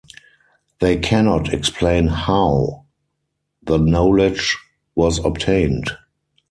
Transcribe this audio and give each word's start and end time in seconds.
They 0.79 0.97
cannot 0.97 1.53
explain 1.53 2.07
"how" 2.07 2.85
the 3.61 3.77
knowledge 3.77 4.57
was 4.95 5.23
obtained. 5.23 5.95